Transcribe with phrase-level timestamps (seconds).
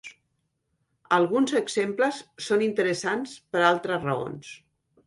[1.17, 4.55] Alguns exemples són interessants per altres raons.